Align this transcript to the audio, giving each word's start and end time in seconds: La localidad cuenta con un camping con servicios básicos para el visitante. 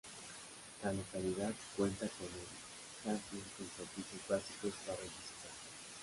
La 0.83 0.91
localidad 0.93 1.53
cuenta 1.77 2.07
con 2.07 2.25
un 2.25 3.05
camping 3.05 3.45
con 3.55 3.67
servicios 3.67 4.21
básicos 4.27 4.73
para 4.87 4.97
el 4.97 5.03
visitante. 5.03 5.69